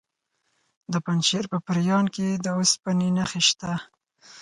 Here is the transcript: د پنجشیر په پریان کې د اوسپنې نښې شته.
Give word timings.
د 0.91 0.93
پنجشیر 1.05 1.45
په 1.53 1.57
پریان 1.67 2.05
کې 2.15 2.27
د 2.43 2.45
اوسپنې 2.57 3.09
نښې 3.17 3.41
شته. 3.49 3.73